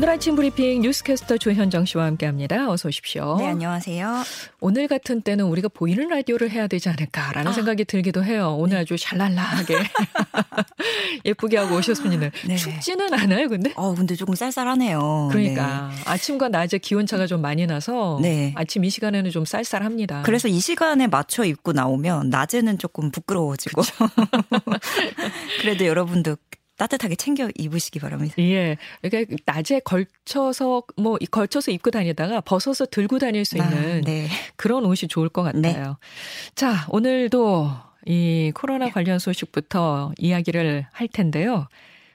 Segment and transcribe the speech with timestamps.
[0.00, 2.70] 오늘 아침 브리핑 뉴스캐스터 조현정 씨와 함께합니다.
[2.70, 3.36] 어서 오십시오.
[3.36, 4.22] 네, 안녕하세요.
[4.60, 7.52] 오늘 같은 때는 우리가 보이는 라디오를 해야 되지 않을까라는 아.
[7.52, 8.56] 생각이 들기도 해요.
[8.58, 8.80] 오늘 네.
[8.80, 9.74] 아주 샬랄라하게
[11.26, 12.30] 예쁘게 하고 오셨습니다.
[12.46, 12.56] 네.
[12.56, 13.74] 춥지는 않아요, 근데?
[13.76, 15.28] 어, 근데 조금 쌀쌀하네요.
[15.32, 16.02] 그러니까 네.
[16.06, 18.54] 아침과 낮에 기온차가 좀 많이 나서 네.
[18.56, 20.22] 아침 이 시간에는 좀 쌀쌀합니다.
[20.22, 23.82] 그래서 이 시간에 맞춰 입고 나오면 낮에는 조금 부끄러워지고
[25.60, 26.36] 그래도 여러분도
[26.80, 28.34] 따뜻하게 챙겨 입으시기 바랍니다.
[28.38, 28.78] 예.
[29.02, 34.28] 그러니까 낮에 걸쳐서 뭐 걸쳐서 입고 다니다가 벗어서 들고 다닐 수 아, 있는 아, 네.
[34.56, 35.60] 그런 옷이 좋을 것 같아요.
[35.60, 36.54] 네.
[36.54, 37.70] 자, 오늘도
[38.06, 41.68] 이 코로나 관련 소식부터 이야기를 할 텐데요.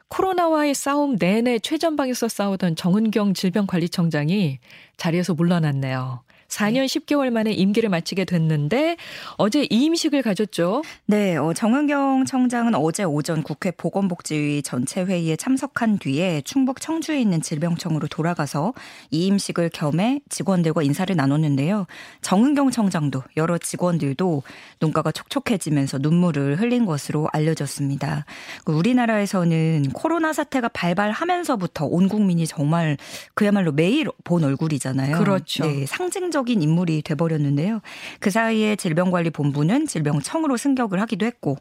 [0.08, 4.58] 코로나와의 싸움 내내 최전방에서 싸우던 정은경 질병관리청장이
[4.98, 6.24] 자리에서 물러났네요.
[6.48, 8.98] 4년 10개월 만에 임기를 마치게 됐는데
[9.38, 10.84] 어제 이임식을 가졌죠.
[11.06, 17.42] 네, 어, 정은경 청장은 어제 오전 국회 보건복지위 전체 회의에 참석한 뒤에 충북 청주에 있는
[17.42, 18.74] 질병청으로 돌아가서
[19.12, 21.88] 이임식을 겸해 직원들과 인사를 나눴는데요.
[22.22, 24.44] 정은경 청장도 여러 직원들도
[24.82, 28.26] 눈가가 촉촉해지면서 눈물을 흘린 것으로 알려졌습니다.
[28.64, 32.98] 그 우리나라에서는 코로나 사태가 발발하면서부터 온 국민이 정말
[33.34, 35.18] 그야말로 매일 본 얼굴이잖아요.
[35.18, 35.66] 그렇죠.
[35.66, 37.80] 네, 상징 상징적인 인물이 돼버렸는데요.
[38.20, 41.58] 그 사이에 질병관리본부는 질병청으로 승격을 하기도 했고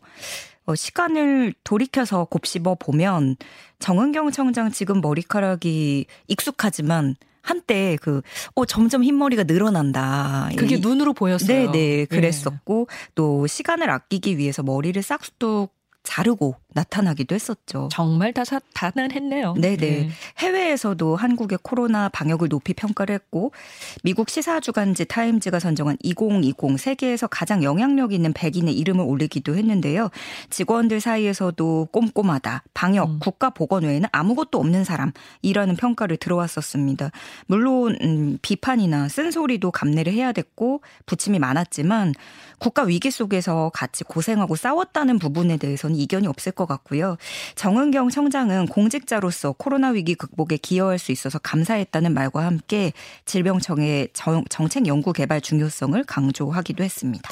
[0.66, 3.36] 어, 시간을 돌이켜서 곱씹어 보면
[3.78, 8.22] 정은경 청장 지금 머리카락이 익숙하지만 한때 그,
[8.54, 10.48] 어, 점점 흰머리가 늘어난다.
[10.56, 11.70] 그게 눈으로 보였어요.
[11.70, 11.72] 네네.
[11.72, 12.04] 네.
[12.06, 12.96] 그랬었고, 네.
[13.14, 17.88] 또 시간을 아끼기 위해서 머리를 싹둑 자르고 나타나기도 했었죠.
[17.90, 18.42] 정말 다
[18.74, 19.54] 다단했네요.
[19.54, 19.76] 네네.
[19.76, 20.08] 네.
[20.38, 23.52] 해외에서도 한국의 코로나 방역을 높이 평가를 했고
[24.02, 30.10] 미국 시사 주간지 타임즈가 선정한 2020 세계에서 가장 영향력 있는 100인의 이름을 올리기도 했는데요.
[30.50, 33.18] 직원들 사이에서도 꼼꼼하다, 방역, 음.
[33.20, 37.10] 국가 보건 외에는 아무것도 없는 사람이라는 평가를 들어왔었습니다.
[37.46, 42.14] 물론 음, 비판이나 쓴소리도 감내를 해야 됐고 부침이 많았지만
[42.58, 47.16] 국가 위기 속에서 같이 고생하고 싸웠다는 부분에 대해서는 이견이 없을 것 같고요.
[47.54, 52.92] 정은경 청장은 공직자로서 코로나 위기 극복에 기여할 수 있어서 감사했다는 말과 함께
[53.24, 54.08] 질병청의
[54.48, 57.28] 정책 연구 개발 중요성을 강조하기도 했습니다.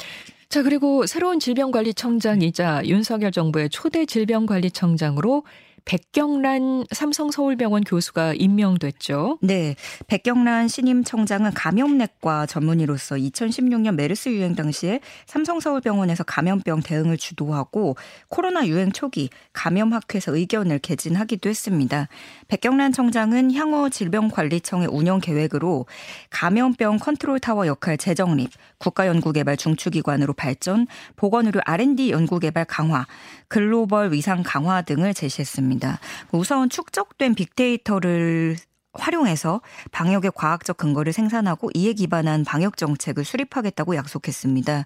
[0.49, 5.43] 자, 그리고 새로운 질병관리청장이자 윤석열 정부의 초대 질병관리청장으로
[5.85, 9.39] 백경란 삼성서울병원 교수가 임명됐죠.
[9.41, 9.75] 네.
[10.07, 17.97] 백경란 신임 청장은 감염내과 전문의로서 2016년 메르스 유행 당시에 삼성서울병원에서 감염병 대응을 주도하고
[18.29, 22.07] 코로나 유행 초기 감염학회에서 의견을 개진하기도 했습니다.
[22.47, 25.85] 백경란 청장은 향후 질병관리청의 운영 계획으로
[26.29, 28.49] 감염병 컨트롤타워 역할 재정립,
[28.83, 33.07] 국가연구개발 중추기관으로 발전, 보건의료 R&D 연구개발 강화,
[33.47, 35.99] 글로벌 위상 강화 등을 제시했습니다.
[36.31, 38.57] 우선 축적된 빅데이터를
[38.93, 39.61] 활용해서
[39.91, 44.85] 방역의 과학적 근거를 생산하고 이에 기반한 방역 정책을 수립하겠다고 약속했습니다.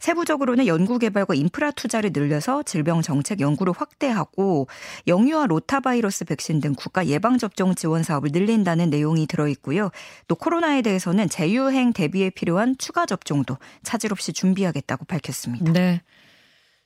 [0.00, 4.68] 세부적으로는 연구 개발과 인프라 투자를 늘려서 질병 정책 연구를 확대하고
[5.06, 9.90] 영유아 로타바이러스 백신 등 국가 예방 접종 지원 사업을 늘린다는 내용이 들어 있고요.
[10.28, 15.72] 또 코로나에 대해서는 재유행 대비에 필요한 추가 접종도 차질 없이 준비하겠다고 밝혔습니다.
[15.72, 16.00] 네.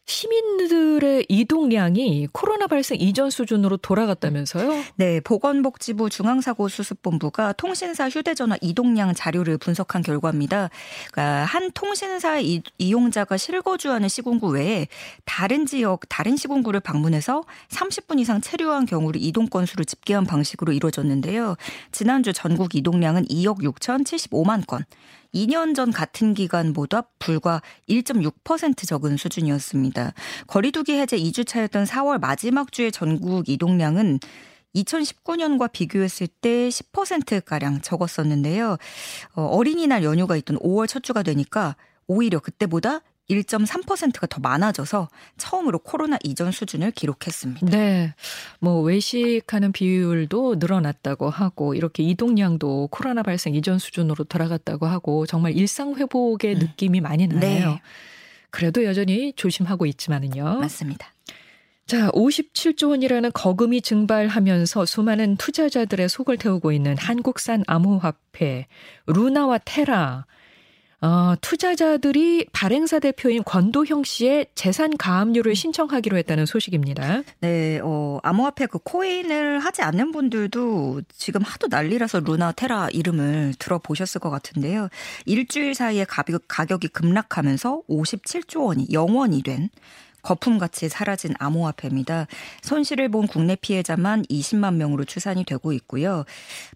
[0.06, 4.84] 시민들의 이동량이 코로나 발생 이전 수준으로 돌아갔다면서요?
[4.94, 10.70] 네, 보건복지부 중앙사고수습본부가 통신사 휴대전화 이동량 자료를 분석한 결과입니다.
[11.10, 14.86] 그러니까 한 통신사 이용자가 실거주하는 시군구 외에
[15.24, 21.56] 다른 지역, 다른 시군구를 방문해서 30분 이상 체류한 경우를 이동 건수를 집계한 방식으로 이루어졌는데요.
[21.90, 24.84] 지난주 전국 이동량은 2억 6,075만 건.
[25.36, 30.14] 2년 전 같은 기간보다 불과 1.6% 적은 수준이었습니다.
[30.46, 34.18] 거리두기 해제 2주차였던 4월 마지막 주의 전국 이동량은
[34.74, 38.78] 2019년과 비교했을 때 10%가량 적었었는데요.
[39.34, 43.00] 어, 어린이날 연휴가 있던 5월 첫 주가 되니까 오히려 그때보다
[43.30, 47.66] 1.3%가 더 많아져서 처음으로 코로나 이전 수준을 기록했습니다.
[47.66, 48.14] 네.
[48.60, 55.94] 뭐 외식하는 비율도 늘어났다고 하고 이렇게 이동량도 코로나 발생 이전 수준으로 돌아갔다고 하고 정말 일상
[55.94, 56.58] 회복의 음.
[56.60, 57.68] 느낌이 많이 나네요.
[57.70, 57.80] 네.
[58.50, 60.60] 그래도 여전히 조심하고 있지만은요.
[60.60, 61.12] 맞습니다.
[61.86, 68.66] 자, 57조 원이라는 거금이 증발하면서 수많은 투자자들의 속을 태우고 있는 한국산 암호화폐
[69.06, 70.26] 루나와 테라
[71.06, 77.22] 어, 투자자들이 발행사 대표인 권도형 씨의 재산 가압류를 신청하기로 했다는 소식입니다.
[77.38, 84.20] 네, 어, 암호화폐 그 코인을 하지 않는 분들도 지금 하도 난리라서 루나 테라 이름을 들어보셨을
[84.20, 84.88] 것 같은데요.
[85.26, 89.70] 일주일 사이에 가격, 가격이 급락하면서 57조 원이 영원이 된
[90.26, 92.26] 거품같이 사라진 암호화폐입니다.
[92.62, 96.24] 손실을 본 국내 피해자만 20만 명으로 추산이 되고 있고요.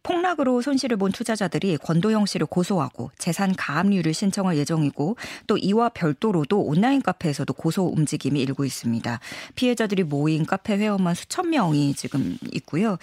[0.05, 5.17] 폭락으로 손실을 본 투자자들이 권도영 씨를 고소하고 재산 가압류를 신청할 예정이고
[5.49, 9.19] 또 이와 별도로도 온라인 카페에서도 고소 움직임이 일고 있습니다.
[9.57, 12.99] 피해자들이 모인 카페 회원만 수천 명이 지금 있고요.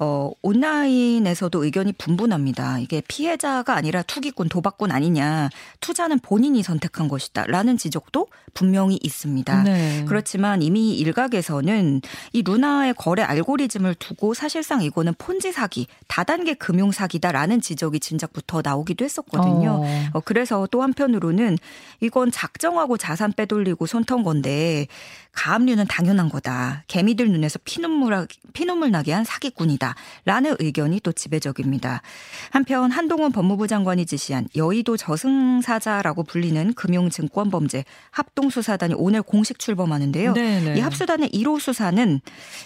[0.00, 2.80] 어, 온라인에서도 의견이 분분합니다.
[2.80, 5.50] 이게 피해자가 아니라 투기꾼, 도박꾼 아니냐.
[5.80, 7.46] 투자는 본인이 선택한 것이다.
[7.46, 9.62] 라는 지적도 분명히 있습니다.
[9.62, 9.83] 네.
[10.06, 12.00] 그렇지만 이미 일각에서는
[12.32, 19.04] 이 루나의 거래 알고리즘을 두고 사실상 이거는 폰지 사기, 다단계 금융 사기다라는 지적이 진작부터 나오기도
[19.04, 19.82] 했었거든요.
[19.82, 20.04] 어.
[20.14, 21.58] 어, 그래서 또 한편으로는
[22.00, 24.86] 이건 작정하고 자산 빼돌리고 손턴 건데
[25.32, 26.84] 가압류는 당연한 거다.
[26.86, 29.94] 개미들 눈에서 피눈물, 피눈물 나게 한 사기꾼이다.
[30.24, 32.02] 라는 의견이 또 지배적입니다.
[32.50, 40.34] 한편 한동훈 법무부 장관이 지시한 여의도 저승사자라고 불리는 금융증권범죄 합동수사단이 오늘 공식 출범하는데요.
[40.34, 40.78] 네네.
[40.78, 42.20] 이 합수단의 1호 수사는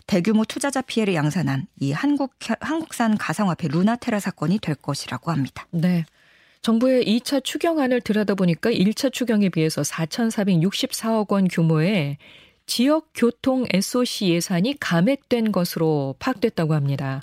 [0.07, 5.67] 대규모 투자자 피해를 양산한 이 한국, 한국산 가상화폐 루나테라 사건이 될 것이라고 합니다.
[5.71, 6.05] 네.
[6.61, 12.19] 정부의 2차 추경안을 들여다보니까 1차 추경에 비해서 4,464억 원 규모의
[12.67, 17.23] 지역 교통 SOC 예산이 감액된 것으로 파악됐다고 합니다.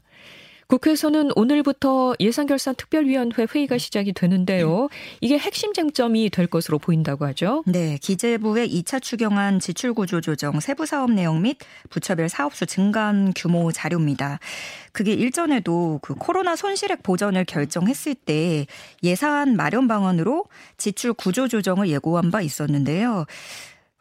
[0.67, 4.89] 국회에서는 오늘부터 예산결산 특별위원회 회의가 시작이 되는데요.
[5.21, 7.63] 이게 핵심 쟁점이 될 것으로 보인다고 하죠.
[7.67, 11.57] 네, 기재부의 2차 추경안 지출구조 조정 세부 사업 내용 및
[11.89, 14.39] 부처별 사업수 증감 규모 자료입니다.
[14.91, 18.65] 그게 일전에도 그 코로나 손실액 보전을 결정했을 때
[19.03, 20.45] 예산 마련 방안으로
[20.77, 23.25] 지출 구조 조정을 예고한 바 있었는데요.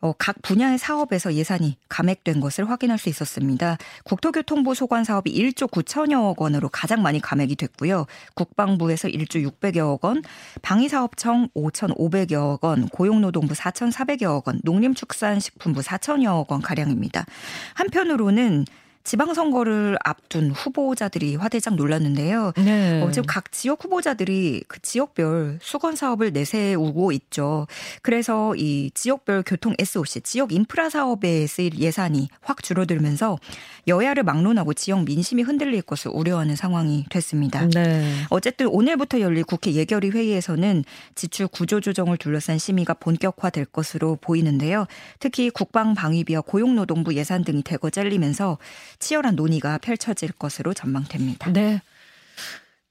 [0.05, 3.79] 어, 각 분야의 사업에서 예산이 감액된 것을 확인할 수 있었습니다.
[4.05, 8.05] 국토교통부 소관 사업이 1조 9천여억 원으로 가장 많이 감액이 됐고요.
[8.35, 10.23] 국방부에서 1조 600여억 원,
[10.61, 17.25] 방위사업청 5,500여억 원, 고용노동부 4,400여억 원, 농림축산식품부 4천여억 원 가량입니다.
[17.73, 18.67] 한편으로는
[19.05, 22.53] 지방선거를 앞둔 후보자들이 화대장 놀랐는데요.
[22.57, 23.03] 네.
[23.03, 27.67] 어, 지금 각 지역 후보자들이 그 지역별 수건 사업을 내세우고 있죠.
[28.01, 33.39] 그래서 이 지역별 교통 SOC, 지역 인프라 사업에 쓰일 예산이 확 줄어들면서
[33.87, 37.69] 여야를 막론하고 지역 민심이 흔들릴 것을 우려하는 상황이 됐습니다.
[37.69, 38.11] 네.
[38.31, 40.85] 어쨌든 오늘부터 열릴 국회 예결위 회의에서는
[41.15, 44.87] 지출 구조 조정을 둘러싼 심의가 본격화될 것으로 보이는데요.
[45.19, 48.57] 특히 국방 방위비와 고용노동부 예산 등이 대거 잘리면서
[48.99, 51.53] 치열한 논의가 펼쳐질 것으로 전망됩니다.
[51.53, 51.81] 네.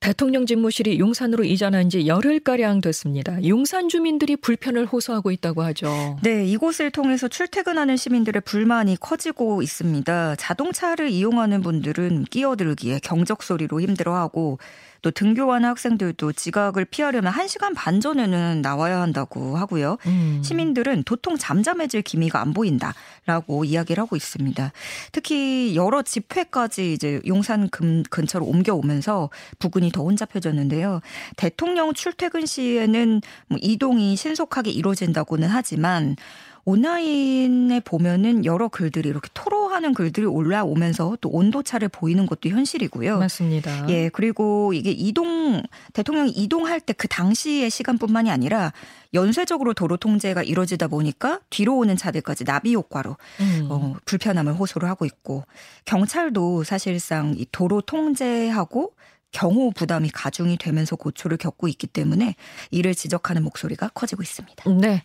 [0.04, 3.42] 대통령 집무실이 용산으로 이전한 지 열흘가량 됐습니다.
[3.48, 6.18] 용산 주민들이 불편을 호소하고 있다고 하죠.
[6.22, 10.36] 네, 이곳을 통해서 출퇴근하는 시민들의 불만이 커지고 있습니다.
[10.36, 14.60] 자동차를 이용하는 분들은 끼어들기에 경적 소리로 힘들어하고
[15.04, 19.98] 또 등교하는 학생들도 지각을 피하려면 1시간 반 전에는 나와야 한다고 하고요.
[20.08, 20.42] 음.
[20.44, 24.72] 시민들은 도통 잠잠해질 기미가 안 보인다라고 이야기를 하고 있습니다.
[25.12, 29.30] 특히 여러 집회까지 이제 용산 근, 근처로 옮겨오면서
[29.60, 31.02] 부근이 더 혼잡해졌는데요.
[31.36, 36.16] 대통령 출퇴근 시에는 뭐 이동이 신속하게 이루어진다고는 하지만
[36.66, 43.20] 온라인에 보면은 여러 글들이 이렇게 토로하는 글들이 올라오면서 또 온도차를 보이는 것도 현실이고요.
[43.20, 43.90] 맞습니다.
[43.90, 45.62] 예, 그리고 이게 이동
[45.94, 48.72] 대통령이 이동할 때 그 당시의 시간뿐만이 아니라
[49.14, 53.68] 연쇄적으로 도로 통제가 이루어지다 보니까 뒤로 오는 차들까지 나비 효과로 음.
[53.70, 55.44] 어, 불편함을 호소를 하고 있고
[55.84, 58.94] 경찰도 사실상 이 도로 통제하고
[59.32, 62.36] 경호 부담이 가중이 되면서 고초를 겪고 있기 때문에
[62.72, 64.70] 이를 지적하는 목소리가 커지고 있습니다.
[64.80, 65.04] 네.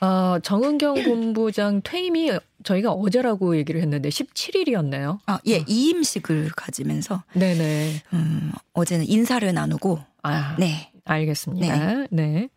[0.00, 2.30] 어, 정은경 본부장 퇴임이
[2.64, 5.18] 저희가 어제라고 얘기를 했는데 17일이었네요.
[5.26, 5.64] 아, 예, 어.
[5.66, 8.02] 이임식을 가지면서 네네.
[8.12, 10.90] 음, 어제는 인사를 나누고 아, 네.
[11.04, 11.76] 알겠습니다.
[11.76, 12.06] 네.
[12.10, 12.48] 네.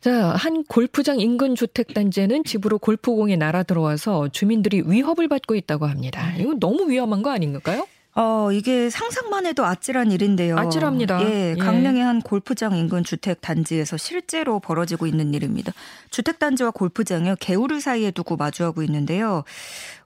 [0.00, 6.32] 자, 한 골프장 인근 주택 단지에는 집으로 골프공이 날아 들어와서 주민들이 위협을 받고 있다고 합니다.
[6.38, 7.86] 이거 너무 위험한 거 아닌가요?
[8.18, 10.56] 어, 이게 상상만 해도 아찔한 일인데요.
[10.56, 11.20] 아찔합니다.
[11.22, 11.54] 예, 예.
[11.56, 15.72] 강릉의 한 골프장 인근 주택 단지에서 실제로 벌어지고 있는 일입니다.
[16.10, 19.44] 주택 단지와 골프장을 개울을 사이에 두고 마주하고 있는데요.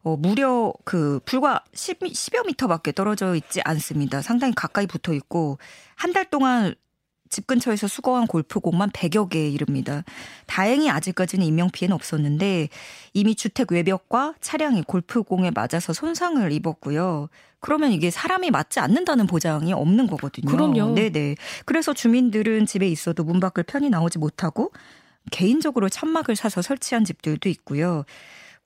[0.03, 4.23] 어, 무려 그 불과 10, 10여 미터밖에 떨어져 있지 않습니다.
[4.23, 5.59] 상당히 가까이 붙어 있고
[5.95, 6.75] 한 달 동안
[7.29, 10.03] 집 근처에서 수거한 골프공만 100여 개에 이릅니다.
[10.47, 12.69] 다행히 아직까지는 인명피해는 없었는데
[13.15, 17.29] 이미 주택 외벽과 차량이 골프공에 맞아서 손상을 입었고요.
[17.61, 20.51] 그러면 이게 사람이 맞지 않는다는 보장이 없는 거거든요.
[20.51, 20.95] 그럼요.
[20.95, 21.37] 네네.
[21.67, 24.73] 그래서 주민들은 집에 있어도 문 밖을 편히 나오지 못하고
[25.31, 28.05] 개인적으로 천막을 사서 설치한 집들도 있고요.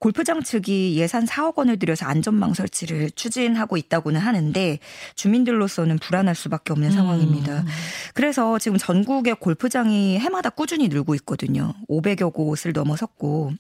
[0.05, 4.79] 골프장 측이 예산 4억 원을 들여서 안전망 설치를 추진하고 있다고는 하는데
[5.15, 6.95] 주민들로서는 불안할 수밖에 없는 음.
[6.95, 7.65] 상황입니다.
[8.13, 11.73] 그래서 지금 전국의 골프장이 해마다 꾸준히 늘고 있거든요.
[11.89, 13.55] 500여 곳을 넘어섰고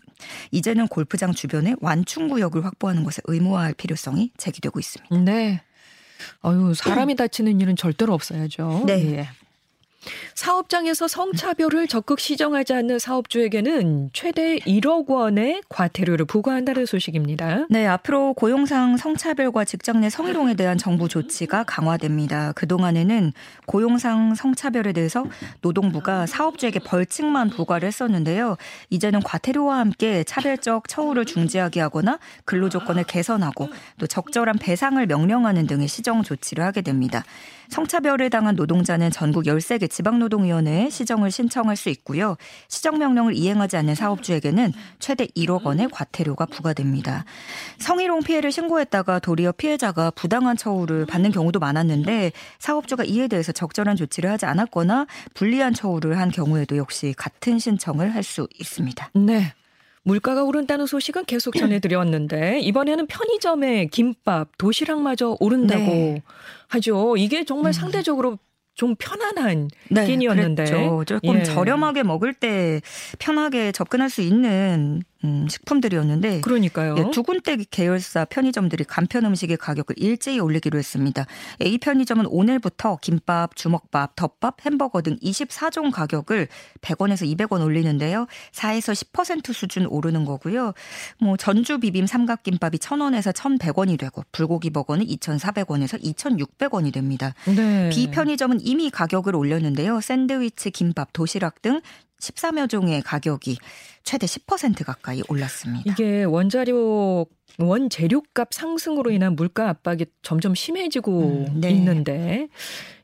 [0.50, 5.16] 이제는 골프장 주변에 완충 구역을 확보하는 것에 의무화할 필요성이 제기되고 있습니다.
[5.20, 5.62] 네.
[6.42, 8.82] 아유, 사람이 다치는 일은 절대로 없어야죠.
[8.86, 9.16] 네.
[9.16, 9.28] 예.
[10.34, 17.66] 사업장에서 성차별을 적극 시정하지 않는 사업주에게는 최대 1억 원의 과태료를 부과한다는 소식입니다.
[17.70, 22.52] 네, 앞으로 고용상 성차별과 직장 내 성희롱에 대한 정부 조치가 강화됩니다.
[22.52, 23.32] 그동안에는
[23.66, 25.24] 고용상 성차별에 대해서
[25.60, 28.56] 노동부가 사업주에게 벌칙만 부과를 했었는데요.
[28.90, 33.68] 이제는 과태료와 함께 차별적 처우를 중지하게 하거나 근로 조건을 개선하고
[33.98, 37.24] 또 적절한 배상을 명령하는 등의 시정 조치를 하게 됩니다.
[37.68, 42.36] 성차별을 당한 노동자는 전국 13개 지방노동위원회에 시정을 신청할 수 있고요.
[42.68, 47.24] 시정명령을 이행하지 않는 사업주에게는 최대 1억 원의 과태료가 부과됩니다.
[47.78, 54.30] 성희롱 피해를 신고했다가 도리어 피해자가 부당한 처우를 받는 경우도 많았는데 사업주가 이에 대해서 적절한 조치를
[54.30, 59.10] 하지 않았거나 불리한 처우를 한 경우에도 역시 같은 신청을 할 수 있습니다.
[59.14, 59.52] 네.
[60.02, 66.22] 물가가 오른다는 소식은 계속 전해드렸는데 이번에는 편의점에 김밥, 도시락마저 오른다고 네.
[66.68, 67.16] 하죠.
[67.16, 67.72] 이게 정말 음.
[67.72, 68.38] 상대적으로
[68.74, 71.04] 좀 편안한 네, 끼니였는데 그랬죠.
[71.04, 71.42] 조금 예.
[71.44, 72.80] 저렴하게 먹을 때
[73.18, 76.96] 편하게 접근할 수 있는 음, 식품들이었는데 그러니까요.
[76.98, 81.26] 예, 두 군데 계열사 편의점들이 간편 음식의 가격을 일제히 올리기로 했습니다.
[81.62, 86.48] A 편의점은 오늘부터 김밥, 주먹밥, 덮밥, 햄버거 등 24종 가격을
[86.82, 88.26] 100원에서 200원 올리는데요.
[88.52, 90.74] 4에서 10% 수준 오르는 거고요.
[91.18, 97.34] 뭐 전주 비빔 삼각김밥이 1,000원에서 1,100원이 되고 불고기 버거는 2,400원에서 2,600원이 됩니다.
[97.46, 97.88] 네.
[97.88, 100.00] B 편의점은 이미 가격을 올렸는데요.
[100.02, 101.80] 샌드위치, 김밥, 도시락 등
[102.30, 103.58] 14여 종의 가격이
[104.02, 105.90] 최대 10% 가까이 올랐습니다.
[105.90, 107.26] 이게 원자료
[107.58, 111.70] 원재료값 상승으로 인한 물가 압박이 점점 심해지고 음, 네.
[111.70, 112.48] 있는데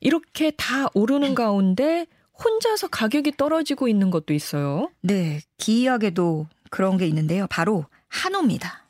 [0.01, 2.07] 이렇게 다 오르는 가운데
[2.43, 4.91] 혼자서 가격이 떨어지고 있는 것도 있어요.
[5.03, 7.47] 네, 기이하게도 그런 게 있는데요.
[7.49, 8.85] 바로 한우입니다.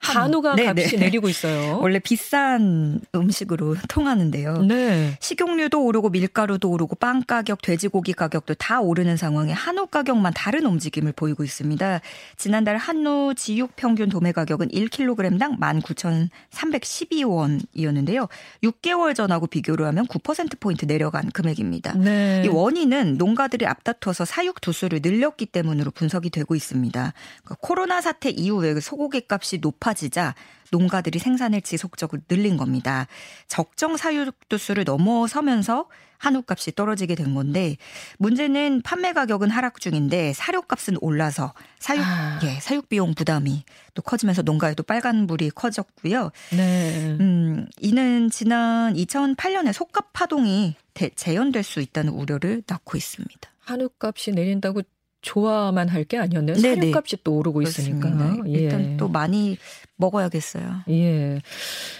[0.00, 0.82] 한우가 네네.
[0.82, 1.06] 값이 네.
[1.06, 1.78] 내리고 있어요.
[1.82, 4.62] 원래 비싼 음식으로 통하는데요.
[4.62, 5.16] 네.
[5.20, 11.12] 식용유도 오르고 밀가루도 오르고 빵 가격, 돼지고기 가격도 다 오르는 상황에 한우 가격만 다른 움직임을
[11.12, 12.00] 보이고 있습니다.
[12.36, 18.28] 지난달 한우 지육 평균 도매 가격은 1kg당 19,312원이었는데요.
[18.62, 21.94] 6개월 전하고 비교를 하면 9%포인트 내려간 금액입니다.
[21.94, 22.42] 네.
[22.44, 27.12] 이 원인은 농가들이 앞다퉈서 사육 두수를 늘렸기 때문으로 분석이 되고 있습니다.
[27.42, 30.34] 그러니까 코로나 사태 이후에 소고기 값이 높아 높아지자
[30.70, 33.06] 농가들이 생산을 지속적으로 늘린 겁니다.
[33.46, 35.86] 적정 사육도 수를 넘어서면서
[36.18, 37.76] 한우값이 떨어지게 된 건데
[38.18, 42.40] 문제는 판매 가격은 하락 중인데 사료값은 올라서 사육 아.
[42.42, 43.64] 예, 사육 비용 부담이
[43.94, 46.32] 또 커지면서 농가에도 빨간불이 커졌고요.
[46.50, 47.16] 네.
[47.20, 53.48] 음, 이는 지난 2008년에 속값 파동이 대, 재현될 수 있다는 우려를 낳고 있습니다.
[53.60, 54.82] 한우값이 내린다고
[55.22, 56.56] 좋아만 할 게 아니었네요.
[56.56, 58.08] 사료값이 또 오르고 있으니까.
[58.46, 58.50] 예.
[58.52, 59.58] 일단 또 많이
[59.98, 60.84] 먹어야겠어요.
[60.88, 61.40] 예.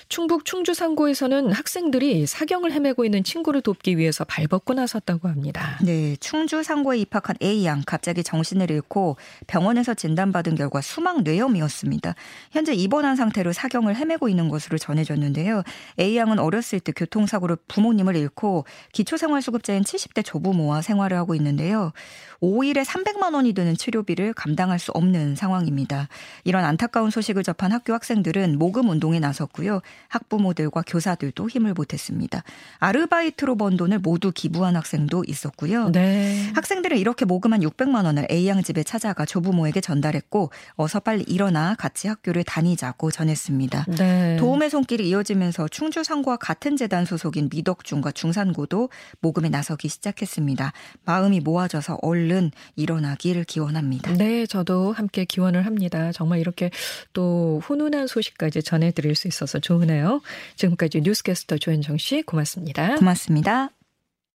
[0.08, 5.78] 충북 충주 상고에서는 학생들이 사경을 헤매고 있는 친구를 돕기 위해서 발벗고 나섰다고 합니다.
[5.82, 12.14] 네, 충주 상고에 입학한 A 양 갑자기 정신을 잃고 병원에서 진단받은 결과 수막 뇌염이었습니다.
[12.52, 15.62] 현재 입원한 상태로 사경을 헤매고 있는 것으로 전해졌는데요.
[15.98, 21.92] A 양은 어렸을 때 교통사고로 부모님을 잃고 기초생활수급자인 70대 조부모와 생활을 하고 있는데요.
[22.40, 26.08] 5일에 300만 원이 드는 치료비를 감당할 수 없는 상황입니다.
[26.44, 29.80] 이런 안타까운 소식을 접한 학교 학생들은 모금 운동에 나섰고요.
[30.08, 32.42] 학부모들과 교사들도 힘을 보탰습니다.
[32.78, 35.90] 아르바이트로 번 돈을 모두 기부한 학생도 있었고요.
[35.90, 36.50] 네.
[36.54, 42.44] 학생들은 이렇게 모금한 600만 원을 A양 집에 찾아가 조부모에게 전달했고 어서 빨리 일어나 같이 학교를
[42.44, 43.86] 다니자고 전했습니다.
[43.96, 44.36] 네.
[44.36, 48.90] 도움의 손길이 이어지면서 충주 상고와 같은 재단 소속인 미덕중과 중산고도
[49.20, 50.72] 모금에 나서기 시작했습니다.
[51.04, 54.12] 마음이 모아져서 얼른 일어나기를 기원합니다.
[54.14, 56.12] 네, 저도 함께 기원을 합니다.
[56.12, 56.70] 정말 이렇게
[57.12, 60.20] 또 훈훈한 소식까지 전해드릴 수 있어서 좋으네요.
[60.56, 62.96] 지금까지 뉴스캐스터 조현정 씨 고맙습니다.
[62.96, 63.77] 고맙습니다.